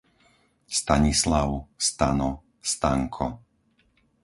[0.79, 3.29] Stanislav, Stano, Stanko